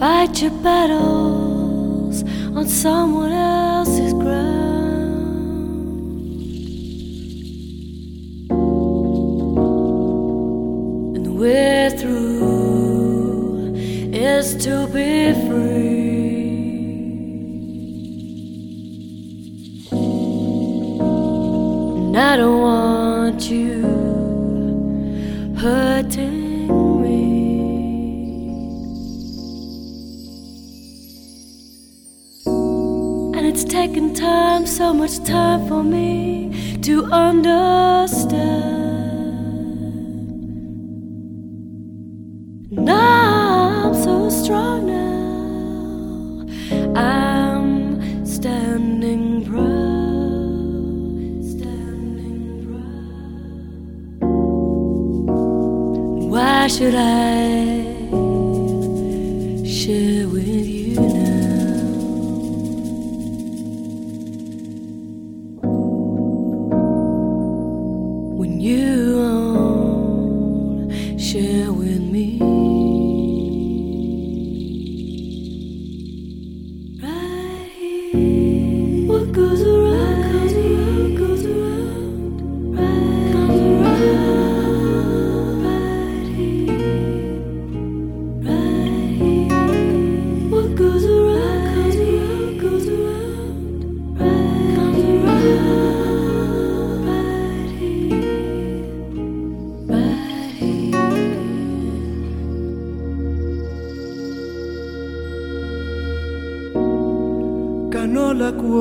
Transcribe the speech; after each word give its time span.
Fight 0.00 0.40
your 0.40 0.50
battles 0.62 2.22
on 2.56 2.66
someone 2.66 3.32
else's 3.32 4.14
ground. 4.14 4.59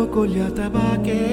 collata 0.10 0.70
va 0.70 0.98
que 1.04 1.29